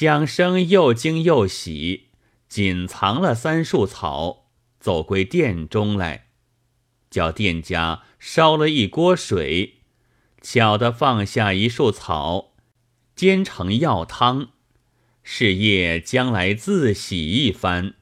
[0.00, 2.08] 蒋生又惊又喜，
[2.48, 4.46] 紧藏了三束草，
[4.80, 6.28] 走归殿中来，
[7.10, 9.82] 叫店家烧了一锅水，
[10.40, 12.54] 巧的放下一束草，
[13.14, 14.52] 煎成药汤。
[15.22, 17.96] 是夜将来自洗一番，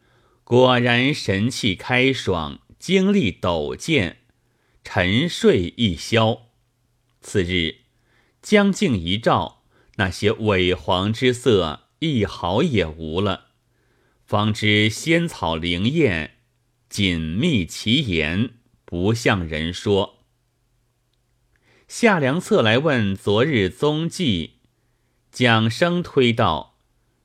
[0.44, 4.18] 果然神气开爽，精力陡健，
[4.84, 6.42] 沉睡一宵。
[7.20, 7.78] 次日
[8.40, 9.64] 将镜一照，
[9.96, 13.46] 那些萎黄之色一毫也无了，
[14.24, 16.36] 方知仙草灵验，
[16.88, 18.50] 紧密其言，
[18.84, 20.24] 不向人说。
[21.88, 24.58] 夏良策来问昨日踪迹，
[25.32, 26.76] 蒋生推道。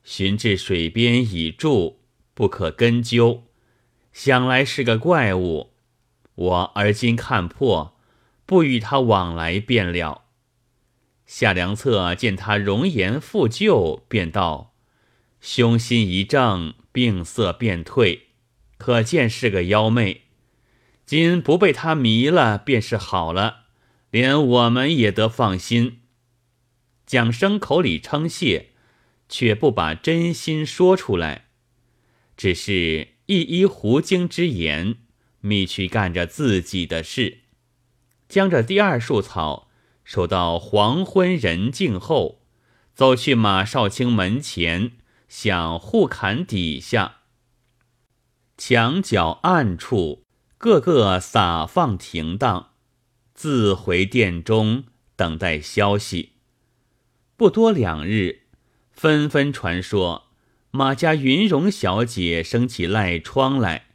[0.04, 2.02] 寻至水边已住，
[2.34, 3.46] 不可根究，
[4.12, 5.72] 想来是个怪物。
[6.36, 7.98] 我而今看破，
[8.46, 10.23] 不与他往来便了。
[11.36, 14.76] 夏良策见他容颜复旧，便道
[15.42, 18.28] ：“胸心一正，病色便退，
[18.78, 20.26] 可见是个妖媚。
[21.08, 23.62] 今不被他迷了，便是好了，
[24.12, 26.02] 连我们也得放心。”
[27.08, 28.70] 蒋生口里称谢。
[29.28, 31.46] 却不把真心说出来，
[32.38, 34.98] 只是一一狐精之言，
[35.40, 37.40] 密去干着自己的事。
[38.30, 39.72] 将这第二束草
[40.04, 42.42] 守到黄昏人静后，
[42.94, 44.92] 走去马少卿门前，
[45.28, 47.18] 向护坎底下
[48.58, 50.24] 墙角暗处，
[50.58, 52.72] 个个撒放停当，
[53.34, 54.84] 自回殿中
[55.16, 56.34] 等待消息。
[57.36, 58.44] 不多两日。
[58.94, 60.28] 纷纷传说
[60.70, 63.88] 马家云容小姐生起赖疮来，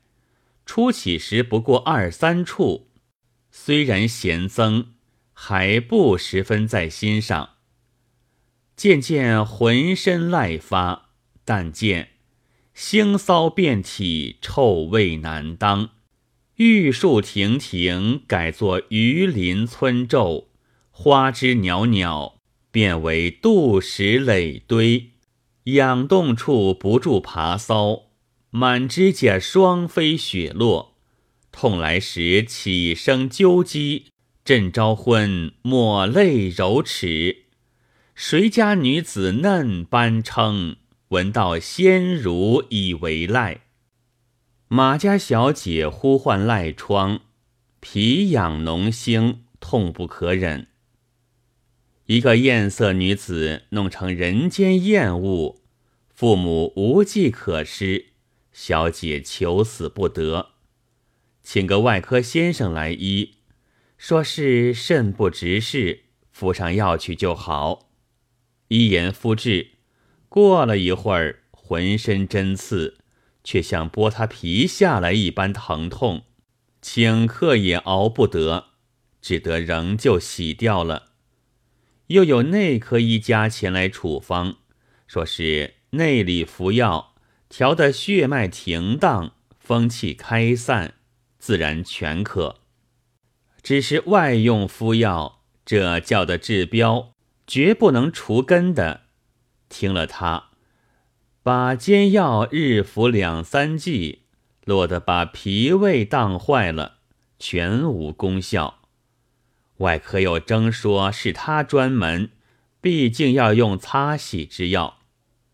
[0.67, 2.89] 初起时不过二三处，
[3.53, 4.95] 虽然咸增，
[5.41, 7.51] 还不十分在心上。
[8.75, 11.11] 渐渐浑身赖发，
[11.45, 12.09] 但见
[12.75, 15.91] 腥骚遍体，臭味难当，
[16.57, 20.49] 玉树亭亭改作鱼鳞村皱，
[20.91, 22.35] 花枝袅袅。
[22.73, 25.13] 变为杜石垒堆，
[25.65, 28.03] 养动处不住爬搔，
[28.51, 30.97] 满指甲霜飞雪落，
[31.51, 34.03] 痛来时起声啾唧，
[34.49, 37.45] 朕招昏抹泪揉齿。
[38.15, 40.77] 谁家女子嫩般称，
[41.09, 43.65] 闻到鲜乳以为赖。
[44.69, 47.21] 马家小姐呼唤赖疮，
[47.81, 50.69] 皮痒脓腥，痛不可忍。
[52.07, 55.61] 一个艳色女子弄成人间厌恶，
[56.09, 58.07] 父母无计可施，
[58.55, 60.53] 小姐求死不得，
[61.43, 63.35] 请个外科先生来医，
[63.99, 67.91] 说是肾不直视，敷上药去就好。
[68.69, 69.73] 一言敷治，
[70.29, 72.99] 过了一会儿，浑身针刺，
[73.43, 76.23] 却像剥他皮下来一般疼痛，
[76.81, 78.69] 顷刻也熬不得，
[79.21, 81.11] 只得仍旧洗掉了。
[82.07, 84.59] 又有内科医家前来处方，
[85.09, 87.17] 说是内里服药，
[87.49, 90.95] 调得血脉停当，风气开散，
[91.41, 92.61] 自然全可。
[93.69, 97.13] 只是外用敷药，这叫的治标，
[97.47, 99.03] 绝不能除根的。
[99.69, 100.45] 听了他，
[101.43, 104.23] 把煎药日服两三剂，
[104.65, 107.01] 落得把脾胃当坏了，
[107.39, 108.79] 全无功效。
[109.77, 112.31] 外科又争说是他专门，
[112.81, 115.01] 毕竟要用擦洗之药；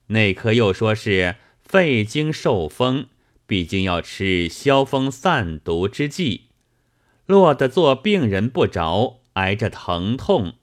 [0.07, 3.09] 内科又说是肺经受风，
[3.45, 6.51] 毕竟要吃消风散毒之剂。
[7.27, 10.55] 落得做病人不着，挨着疼痛，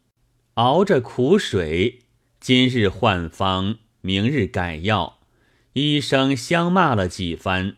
[0.56, 2.00] 熬着苦水。
[2.40, 5.20] 今日换方，明日改药，
[5.74, 7.78] 医生相骂了几番。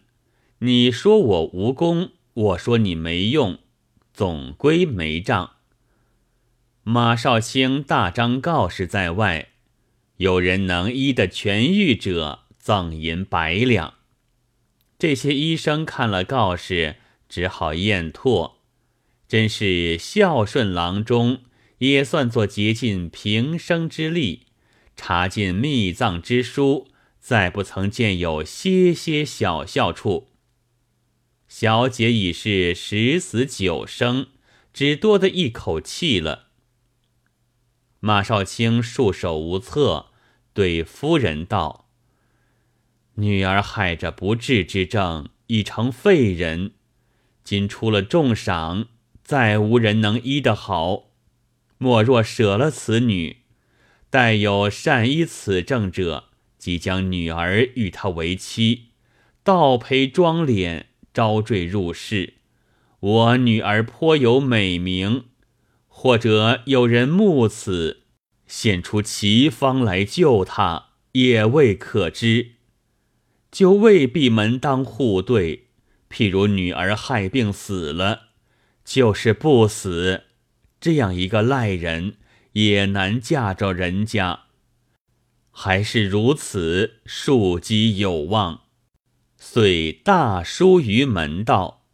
[0.60, 3.60] 你说我无功，我说你没用，
[4.14, 5.52] 总归没账。
[6.84, 9.50] 马少卿大张告示在外，
[10.18, 13.94] 有人能医得痊愈者，赠银百两。
[14.98, 16.98] 这些医生看了告示，
[17.30, 18.54] 只好咽唾。
[19.34, 21.40] 真是孝顺郎中，
[21.80, 24.46] 也算作竭尽平生之力，
[24.96, 26.90] 查尽秘藏之书，
[27.20, 30.28] 再不曾见有些些小笑处。
[31.48, 34.28] 小姐已是十死九生，
[34.72, 36.50] 只多得一口气了。
[38.02, 40.12] 马少卿束手无策，
[40.54, 41.90] 对夫人道
[43.18, 46.74] ：“女儿害着不治之症，已成废人。
[47.44, 48.90] 今出了重赏，
[49.24, 51.12] 再无人能医得好。
[51.78, 53.38] 莫若舍了此女，
[54.10, 56.26] 待有善医此症者，
[56.58, 58.90] 即将女儿与他为妻，
[59.44, 62.36] 倒陪妆脸，招赘入室。
[63.00, 65.26] 我女儿颇有美名，
[65.88, 68.04] 或者有人慕此，
[68.48, 72.52] 献出奇方来救她，也未可知。
[73.52, 75.68] 就未必门当户对。
[76.10, 78.30] 譬如女儿害病死了，
[78.84, 80.24] 就是不死，
[80.80, 82.16] 这样一个赖人
[82.54, 84.42] 也难嫁着人家。
[85.52, 88.62] 还是如此，庶几有望。
[89.38, 91.86] 遂大书于门道。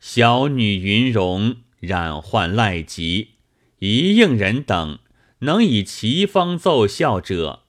[0.00, 3.34] 小女云容染患赖疾，
[3.80, 5.00] 一应人等
[5.40, 7.64] 能以奇方奏效者，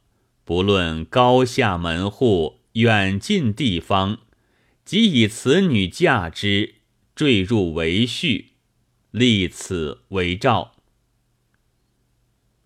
[0.46, 4.20] 不论高下门户，远近地方，
[4.86, 6.76] 即以此女嫁之，
[7.20, 8.46] 坠入为婿，
[9.12, 10.72] 立此为诏。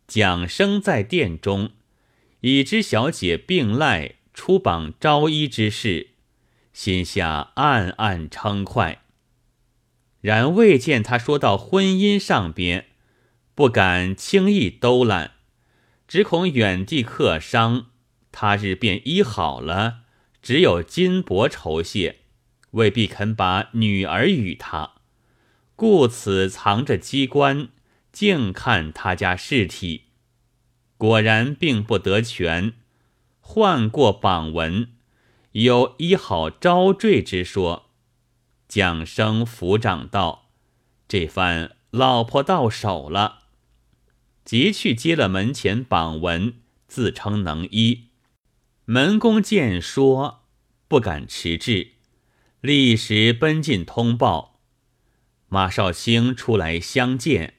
[0.05, 1.71] 蒋生在殿中，
[2.41, 6.09] 已知小姐病赖，出榜招医之事，
[6.71, 9.01] 心下暗暗称快。
[10.21, 12.89] 然未见他说到婚姻上边，
[13.55, 15.31] 不敢轻易兜揽，
[16.07, 17.87] 只恐远地客伤，
[18.31, 20.01] 他日便医好了，
[20.43, 22.19] 只有金帛酬谢，
[22.73, 24.91] 未必肯把女儿与他，
[25.75, 27.69] 故此藏着机关，
[28.11, 30.05] 静看他家事体。
[30.97, 32.73] 果然并不得全，
[33.39, 34.93] 换过榜文，
[35.51, 37.89] 有医好招赘之说。
[38.67, 40.49] 蒋生抚掌道
[41.07, 43.41] ：“这番老婆到手了。”
[44.43, 46.55] 即去接了门前榜文，
[46.87, 48.09] 自称能医。
[48.85, 50.43] 门公见说，
[50.87, 51.91] 不敢迟滞，
[52.63, 54.61] 立时奔进通报。
[55.49, 57.55] 马少卿出来相见，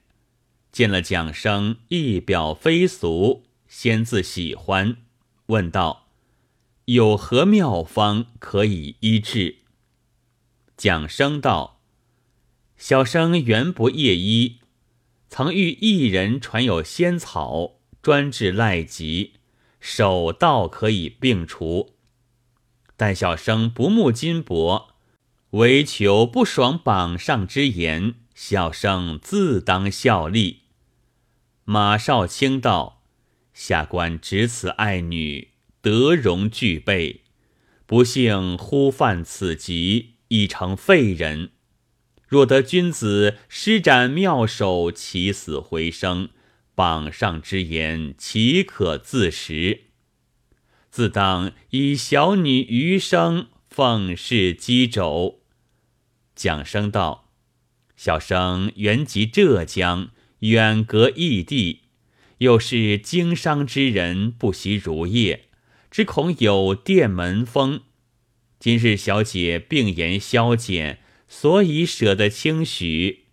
[0.72, 4.96] 见了蒋生，一表非俗，先自喜欢，
[5.48, 6.08] 问道
[6.86, 9.58] ：“有何妙方可以医治？”
[10.74, 11.82] 蒋生道
[12.78, 14.60] ：“小生原不业医，
[15.28, 19.34] 曾遇一人传有仙草，专治赖疾，
[19.80, 21.90] 手道可以病除。
[22.96, 24.93] 但小生不慕金帛，
[25.54, 30.60] 唯求不爽榜上之言，小生自当效力。”
[31.66, 33.02] 马少卿道
[33.52, 35.48] ：“下官只此爱女，
[35.80, 37.22] 德容俱备，
[37.86, 41.50] 不幸忽犯此疾。”已成废人，
[42.26, 46.30] 若得君子施展妙手，起死回生，
[46.74, 49.82] 榜上之言岂可自食？
[50.90, 55.43] 自当以小女余生奉侍鸡肘。
[56.34, 57.30] 蒋生道
[57.96, 60.10] ：“小生原籍浙江，
[60.40, 61.82] 远隔异地，
[62.38, 65.44] 又是经商之人，不习儒业，
[65.90, 67.82] 只恐有店门风。”
[68.58, 73.24] 今日小姐病言消减，所以舍得轻许。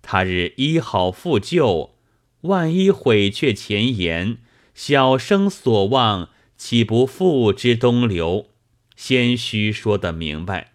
[0.00, 1.96] 他日医好复救，
[2.42, 4.38] 万一毁却前言，
[4.74, 8.48] 小生所望岂不付之东流？
[8.96, 10.72] 先须说得明白。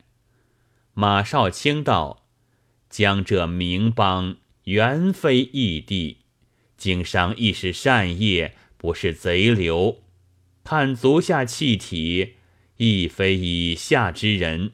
[0.94, 2.26] 马少卿道
[2.90, 6.18] ：“江浙名邦原非异地，
[6.78, 10.04] 经商亦是善业，不是贼流。
[10.64, 12.36] 看足下气体。”
[12.78, 14.72] 亦非以下之人，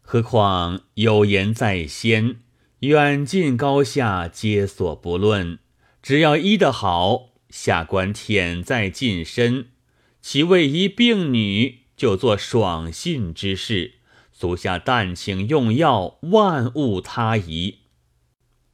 [0.00, 2.36] 何况有言在先，
[2.80, 5.58] 远近高下皆所不论。
[6.02, 9.68] 只要医得好，下官忝在近身，
[10.22, 13.93] 岂为一病女就做爽信之事？
[14.34, 17.78] 足下但请用药，万勿他疑。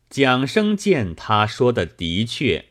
[0.08, 2.70] 蒋生见他说的的确，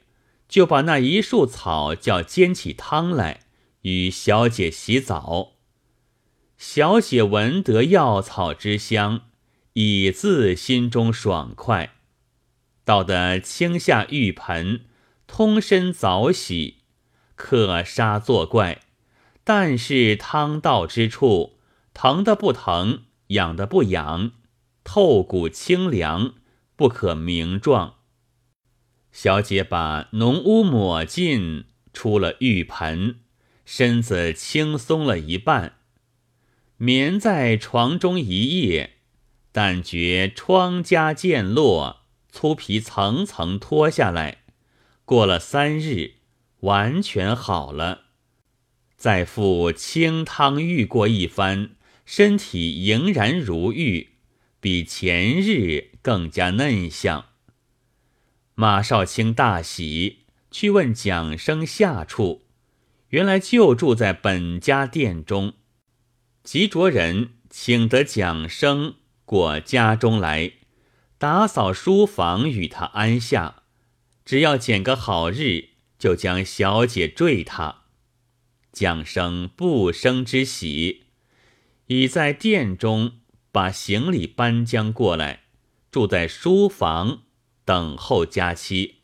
[0.50, 3.42] 就把那一束草叫煎起汤来。
[3.84, 5.54] 与小姐洗澡，
[6.58, 9.22] 小姐闻得药草之香，
[9.72, 11.94] 已自心中爽快。
[12.84, 14.82] 到得清下浴盆，
[15.28, 16.80] 通身早洗，
[17.36, 18.82] 可杀作怪。
[19.46, 21.59] 但是汤到之处，
[22.02, 24.32] 疼的不疼，痒的不痒，
[24.86, 26.36] 透骨清凉，
[26.78, 27.96] 不可名状。
[29.12, 33.20] 小姐把浓污抹尽，出了浴盆。
[33.66, 35.74] 身子轻松了一半，
[36.78, 38.92] 眠在床中一夜，
[39.52, 44.44] 但觉疮痂渐落，粗皮层层脱下来。
[45.04, 46.14] 过了三日，
[46.62, 48.04] 完全好了。
[48.96, 51.72] 再复清汤浴过一番，
[52.12, 54.16] 身体仍然如玉，
[54.60, 57.26] 比前日更加嫩相。
[58.56, 62.48] 马少卿大喜，去问蒋生下处。
[63.10, 65.54] 原来就住在本家店中。
[66.44, 70.54] 吉卓人请得蒋生过家中来，
[71.20, 73.62] 打扫书房，与他安下。
[74.26, 77.84] 只要拣个好日，就将小姐坠他。
[78.72, 81.04] 蒋生不生之喜，
[81.90, 83.14] 已在店中
[83.52, 85.46] 把行李搬将过来，
[85.90, 87.24] 住在书房
[87.66, 88.98] 等候佳期。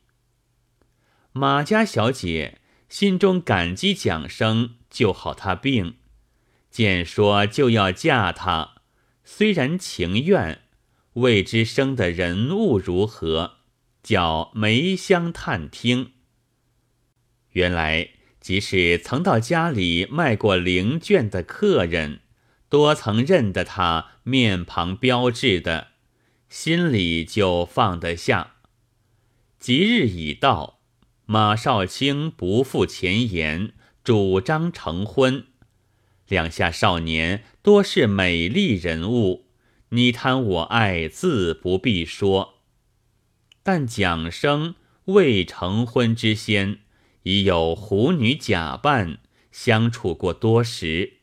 [1.31, 5.95] 马家小姐心中感激蒋生救好她病。
[6.69, 8.81] 见说就要嫁他，
[9.23, 10.61] 虽然情愿，
[11.13, 13.59] 未知生的人物如何，
[14.03, 16.11] 叫梅香探听。
[17.51, 22.19] 原来即是曾到家里卖过灵卷的客人，
[22.69, 25.89] 多曾认得他面庞标致的，
[26.49, 28.55] 心里就放得下。
[29.59, 30.79] 吉日已到，
[31.25, 35.45] 马少卿不负前言，主张成婚。
[36.27, 39.45] 两下少年多是美丽人物，
[39.89, 42.55] 你贪我爱自不必说。
[43.61, 46.79] 但蒋生未成婚之先，
[47.23, 49.19] 已有狐女假扮，
[49.51, 51.17] 相处过多时，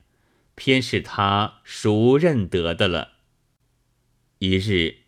[0.55, 3.13] 偏是他熟认得的了。
[4.39, 4.99] 一日，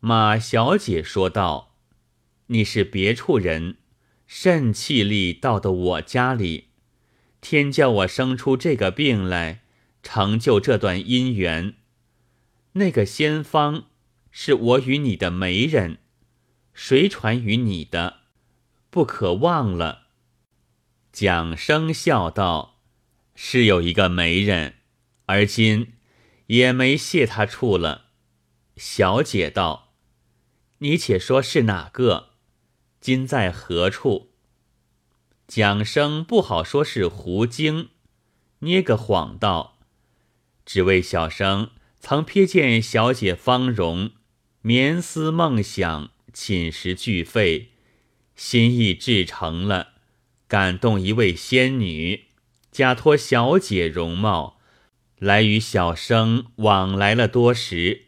[0.00, 1.74] 马小姐说道
[2.48, 3.78] ：“你是别处人，
[4.26, 6.68] 甚气力到的我家里？”
[7.40, 9.62] 天叫我生出这个病来，
[10.02, 11.74] 成就这段姻缘。
[12.72, 13.86] 那个仙方
[14.30, 15.98] 是我与你的媒人，
[16.74, 18.22] 谁传与你的？
[18.90, 20.08] 不可忘了。
[21.12, 22.80] 蒋生笑道
[23.36, 24.77] ：“是有一个媒人，
[25.28, 25.92] 而今
[26.46, 28.06] 也没谢他处了。”
[28.76, 29.94] 小姐道
[30.78, 32.30] ：“你且说是哪个？
[33.00, 34.32] 今在何处？”
[35.48, 37.88] 蒋生不好说是胡精，
[38.60, 39.78] 捏个谎道
[40.66, 44.10] ：“只为小生曾瞥见小姐芳容，
[44.60, 47.70] 眠思梦想，寝食俱废，
[48.36, 49.94] 心意至诚了，
[50.46, 52.26] 感动一位仙女，
[52.70, 54.57] 假托小姐容貌，
[55.18, 58.06] 来与小生往来了多时，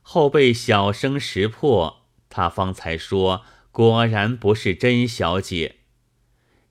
[0.00, 5.76] 后被小生识破，他方才说果然不是真小姐。”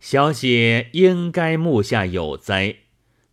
[0.02, 2.78] 小姐应该目下有灾，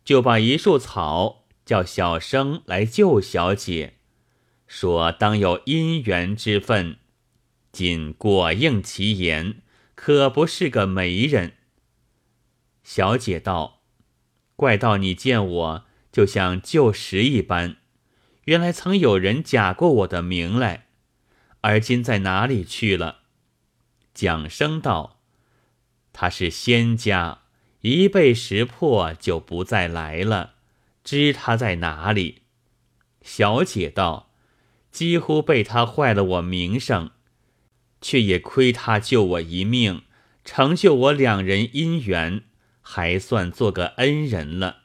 [0.05, 3.95] 就把一束草叫小生来救小姐，
[4.67, 6.97] 说当有姻缘之分。
[7.71, 9.61] 仅果应其言，
[9.95, 11.53] 可不是个媒人。
[12.83, 13.81] 小姐道
[14.55, 15.85] ：“怪道你见我
[16.19, 17.77] 就像旧时一般，
[18.43, 20.87] 原来曾有人假过我的名来，
[21.61, 23.19] 而今在哪里去了？”
[24.13, 25.21] 蒋生道。
[26.11, 27.43] 他是仙家，
[27.79, 30.55] 一被识破就不再来了。
[31.05, 32.41] 知他在哪里？
[33.21, 34.33] 小姐道
[34.91, 37.11] ：“几乎被他坏了我名声，
[38.01, 40.01] 却也亏他救我一命，
[40.43, 42.43] 成就我两人姻缘，
[42.81, 44.79] 还算做个恩人了。”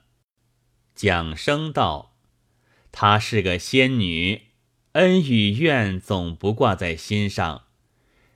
[0.95, 2.17] 蒋生道
[2.93, 4.43] ：“她是个仙女，
[4.93, 7.65] 恩与怨总不挂在心上，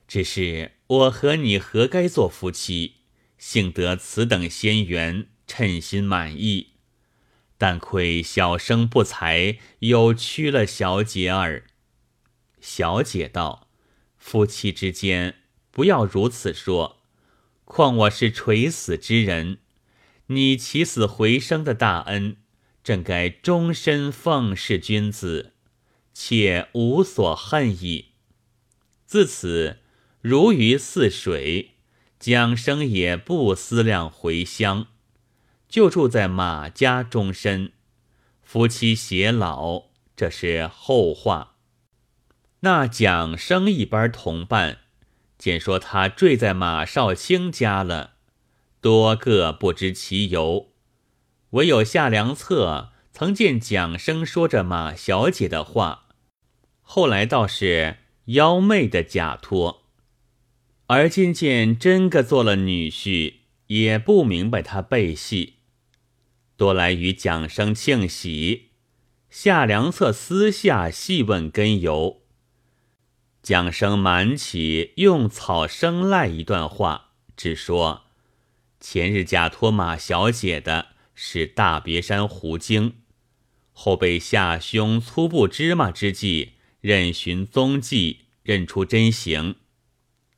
[0.07, 2.95] 只是……”我和你何该做夫妻？
[3.37, 6.69] 幸得此等仙缘，称心满意。
[7.59, 11.65] 但亏小生不才，有屈了小姐儿。
[12.59, 13.69] 小姐道
[14.17, 17.03] ：“夫妻之间不要如此说。
[17.67, 19.59] 况我是垂死之人，
[20.29, 22.39] 你起死回生的大恩，
[22.89, 25.53] 正该终身奉侍君子，
[26.15, 28.13] 且无所恨矣。
[29.05, 29.81] 自此。”
[30.23, 31.75] 如鱼似水，
[32.19, 34.87] 蒋生也不思量回乡，
[35.69, 37.73] 就住在马家终身。
[38.43, 39.85] 夫妻偕老，
[40.17, 41.55] 这是后话。
[42.61, 44.79] 那蒋生一班同伴，
[45.39, 48.15] 见说他坠在马少卿家了，
[48.81, 50.73] 多个不知其由，
[51.51, 56.09] 唯有夏良策曾见蒋生说着马小姐的话，
[56.83, 59.85] 后来倒是妖媚的假托。
[60.89, 63.35] 而今见真个做了女婿，
[63.69, 65.55] 也不明白他背戏，
[66.57, 68.71] 多来与蒋生庆喜。
[69.31, 72.23] 夏良策私下细问根由，
[73.43, 78.05] 蒋生瞒起用草生赖一段话，只说
[78.81, 80.89] 前日假托马小姐的
[81.21, 83.01] 是大别山胡精，
[83.73, 89.57] 后被夏兄粗布芝麻之际，任寻踪迹，认出真形。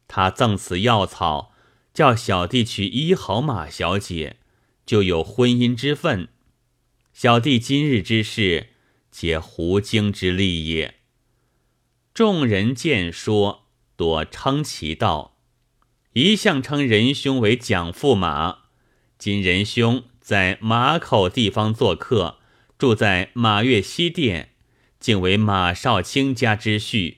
[0.08, 1.52] 他赠此药草，
[1.92, 4.38] 叫小弟去医好马小姐，
[4.86, 6.30] 就有婚姻之分。
[7.12, 8.70] 小弟今日之事，
[9.10, 10.94] 皆胡经之力也。
[12.14, 15.36] 众人见说，多称其道。
[16.14, 18.60] 一向称仁兄为蒋驸马，
[19.18, 22.38] 今仁兄在马口地方做客，
[22.78, 24.50] 住在马月西殿，
[25.00, 27.16] 竟为马少卿家之婿，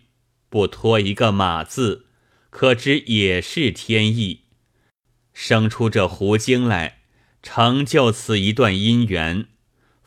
[0.49, 2.07] 不托一个马字，
[2.49, 4.45] 可知也是天意。
[5.35, 7.01] 生出这狐精来，
[7.43, 9.49] 成就此一段姻缘，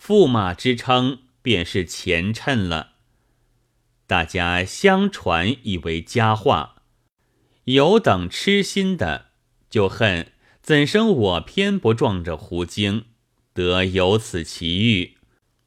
[0.02, 2.94] 驸马之称便是前衬了。
[4.08, 6.78] 大家相传以为佳话。
[7.66, 9.28] 有等痴心的，
[9.70, 10.32] 就恨
[10.66, 13.06] 怎生我偏不撞着狐精，
[13.54, 15.18] 得有此奇遇，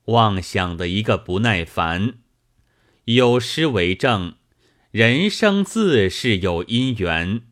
[0.06, 2.14] 妄想的一个不耐烦。
[3.04, 4.34] 有诗为证：
[4.90, 7.42] 人生自是有因缘，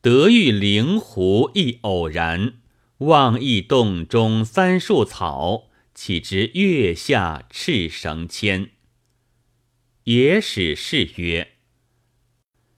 [0.00, 2.54] 得遇灵狐亦偶然。
[2.98, 8.70] 望一洞中三树草，岂知月下赤绳牵。
[10.02, 11.52] 野史是曰。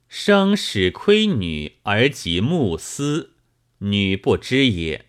[0.06, 3.38] 生使亏女而及慕思，
[3.78, 5.06] 女不知也。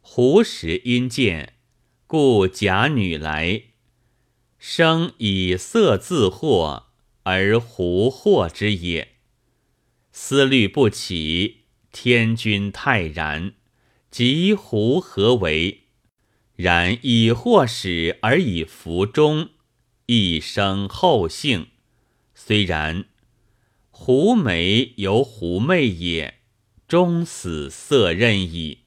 [0.00, 1.54] 胡时因见，
[2.06, 3.62] 故假女来。
[4.58, 6.84] 生以色自惑，
[7.22, 9.14] 而胡惑之也。
[10.12, 13.54] 思虑不起，天君泰然，
[14.10, 15.84] 即胡何为？
[16.56, 19.50] 然以惑始而以福终，
[20.06, 21.68] 一生后幸。
[22.34, 23.06] 虽然。
[23.96, 26.40] 狐眉由狐媚也，
[26.94, 28.83] 终死色任矣。